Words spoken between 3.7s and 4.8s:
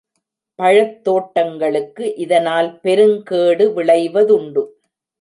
விளைவதுண்டு.